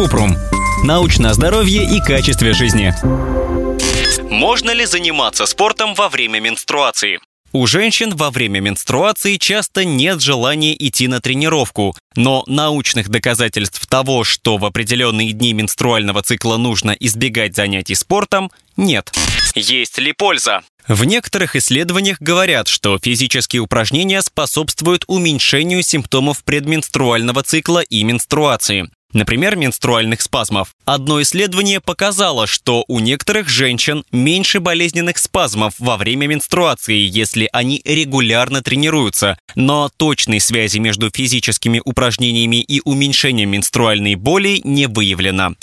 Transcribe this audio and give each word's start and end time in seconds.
Купрум. 0.00 0.34
Научное 0.82 1.34
здоровье 1.34 1.84
и 1.84 2.00
качестве 2.00 2.54
жизни. 2.54 2.94
Можно 4.30 4.70
ли 4.70 4.86
заниматься 4.86 5.44
спортом 5.44 5.92
во 5.92 6.08
время 6.08 6.40
менструации? 6.40 7.20
У 7.52 7.66
женщин 7.66 8.16
во 8.16 8.30
время 8.30 8.60
менструации 8.60 9.36
часто 9.36 9.84
нет 9.84 10.22
желания 10.22 10.74
идти 10.74 11.06
на 11.06 11.20
тренировку, 11.20 11.94
но 12.16 12.44
научных 12.46 13.10
доказательств 13.10 13.86
того, 13.88 14.24
что 14.24 14.56
в 14.56 14.64
определенные 14.64 15.32
дни 15.32 15.52
менструального 15.52 16.22
цикла 16.22 16.56
нужно 16.56 16.92
избегать 16.92 17.54
занятий 17.54 17.94
спортом, 17.94 18.50
нет. 18.78 19.12
Есть 19.54 19.98
ли 19.98 20.14
польза? 20.14 20.62
В 20.88 21.04
некоторых 21.04 21.56
исследованиях 21.56 22.22
говорят, 22.22 22.68
что 22.68 22.98
физические 22.98 23.60
упражнения 23.60 24.22
способствуют 24.22 25.04
уменьшению 25.08 25.82
симптомов 25.82 26.42
предменструального 26.42 27.42
цикла 27.42 27.80
и 27.80 28.02
менструации. 28.02 28.88
Например, 29.12 29.56
менструальных 29.56 30.20
спазмов. 30.20 30.74
Одно 30.84 31.20
исследование 31.22 31.80
показало, 31.80 32.46
что 32.46 32.84
у 32.88 33.00
некоторых 33.00 33.48
женщин 33.48 34.04
меньше 34.12 34.60
болезненных 34.60 35.18
спазмов 35.18 35.74
во 35.78 35.96
время 35.96 36.26
менструации, 36.26 36.98
если 36.98 37.48
они 37.52 37.82
регулярно 37.84 38.62
тренируются. 38.62 39.38
Но 39.54 39.90
точной 39.96 40.40
связи 40.40 40.78
между 40.78 41.10
физическими 41.10 41.80
упражнениями 41.84 42.62
и 42.62 42.80
уменьшением 42.84 43.50
менструальной 43.50 44.14
боли 44.14 44.60
не 44.64 44.86
выявлено. 44.86 45.54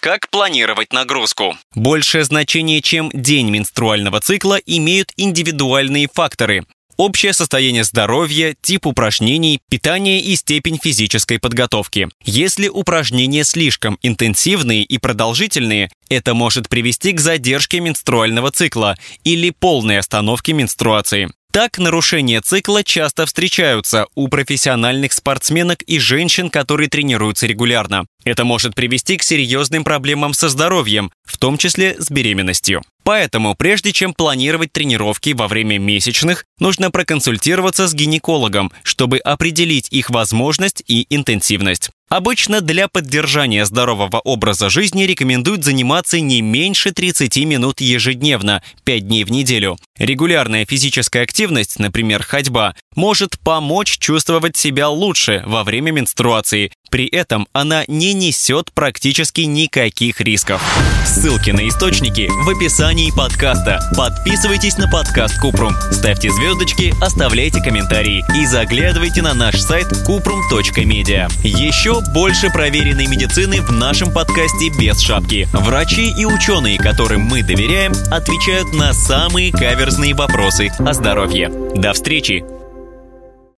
Как 0.00 0.30
планировать 0.30 0.92
нагрузку? 0.92 1.56
Большее 1.74 2.24
значение, 2.24 2.80
чем 2.80 3.10
день 3.12 3.50
менструального 3.50 4.20
цикла, 4.20 4.56
имеют 4.64 5.12
индивидуальные 5.16 6.08
факторы 6.12 6.64
общее 6.96 7.32
состояние 7.32 7.84
здоровья, 7.84 8.54
тип 8.60 8.86
упражнений, 8.86 9.60
питание 9.70 10.20
и 10.20 10.36
степень 10.36 10.78
физической 10.82 11.38
подготовки. 11.38 12.08
Если 12.24 12.68
упражнения 12.68 13.44
слишком 13.44 13.98
интенсивные 14.02 14.82
и 14.82 14.98
продолжительные, 14.98 15.90
это 16.08 16.34
может 16.34 16.68
привести 16.68 17.12
к 17.12 17.20
задержке 17.20 17.80
менструального 17.80 18.50
цикла 18.50 18.96
или 19.24 19.50
полной 19.50 19.98
остановке 19.98 20.52
менструации. 20.52 21.30
Так, 21.56 21.78
нарушения 21.78 22.42
цикла 22.42 22.84
часто 22.84 23.24
встречаются 23.24 24.06
у 24.14 24.28
профессиональных 24.28 25.14
спортсменок 25.14 25.80
и 25.84 25.98
женщин, 25.98 26.50
которые 26.50 26.90
тренируются 26.90 27.46
регулярно. 27.46 28.04
Это 28.24 28.44
может 28.44 28.74
привести 28.74 29.16
к 29.16 29.22
серьезным 29.22 29.82
проблемам 29.82 30.34
со 30.34 30.50
здоровьем, 30.50 31.10
в 31.24 31.38
том 31.38 31.56
числе 31.56 31.96
с 31.98 32.10
беременностью. 32.10 32.82
Поэтому, 33.06 33.54
прежде 33.54 33.92
чем 33.92 34.12
планировать 34.12 34.72
тренировки 34.72 35.30
во 35.30 35.46
время 35.46 35.78
месячных, 35.78 36.44
нужно 36.58 36.90
проконсультироваться 36.90 37.86
с 37.86 37.94
гинекологом, 37.94 38.72
чтобы 38.82 39.18
определить 39.18 39.86
их 39.92 40.10
возможность 40.10 40.82
и 40.88 41.06
интенсивность. 41.08 41.90
Обычно 42.08 42.60
для 42.60 42.86
поддержания 42.86 43.64
здорового 43.64 44.20
образа 44.20 44.70
жизни 44.70 45.02
рекомендуют 45.02 45.64
заниматься 45.64 46.20
не 46.20 46.40
меньше 46.40 46.92
30 46.92 47.36
минут 47.44 47.80
ежедневно, 47.80 48.62
5 48.84 49.08
дней 49.08 49.24
в 49.24 49.32
неделю. 49.32 49.76
Регулярная 49.98 50.64
физическая 50.66 51.24
активность, 51.24 51.80
например, 51.80 52.22
ходьба, 52.22 52.76
может 52.94 53.40
помочь 53.40 53.98
чувствовать 53.98 54.56
себя 54.56 54.88
лучше 54.88 55.42
во 55.46 55.64
время 55.64 55.90
менструации. 55.90 56.70
При 56.90 57.06
этом 57.06 57.48
она 57.52 57.82
не 57.88 58.14
несет 58.14 58.72
практически 58.72 59.40
никаких 59.40 60.20
рисков. 60.20 60.62
Ссылки 61.04 61.50
на 61.50 61.68
источники 61.68 62.28
в 62.28 62.48
описании 62.48 62.95
подкаста. 63.14 63.78
Подписывайтесь 63.96 64.78
на 64.78 64.88
подкаст 64.88 65.38
Купрум, 65.38 65.74
ставьте 65.90 66.30
звездочки, 66.30 66.94
оставляйте 67.02 67.62
комментарии 67.62 68.24
и 68.34 68.46
заглядывайте 68.46 69.22
на 69.22 69.34
наш 69.34 69.60
сайт 69.60 69.86
kuprum.media. 70.08 71.30
Еще 71.42 72.00
больше 72.14 72.48
проверенной 72.50 73.06
медицины 73.06 73.60
в 73.60 73.70
нашем 73.70 74.10
подкасте 74.12 74.70
без 74.78 74.98
шапки. 75.00 75.46
Врачи 75.52 76.10
и 76.18 76.24
ученые, 76.24 76.78
которым 76.78 77.22
мы 77.22 77.42
доверяем, 77.42 77.92
отвечают 78.10 78.72
на 78.72 78.92
самые 78.94 79.52
каверзные 79.52 80.14
вопросы 80.14 80.70
о 80.78 80.92
здоровье. 80.94 81.50
До 81.74 81.92
встречи! 81.92 82.55